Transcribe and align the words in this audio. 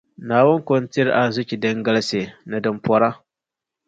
Naawuni 0.27 0.63
koŋko 0.67 0.73
n-tiri 0.83 1.11
arzichi 1.21 1.55
din 1.61 1.77
galisi, 1.85 2.21
ni 2.49 2.57
din 2.63 2.77
pɔra. 2.85 3.09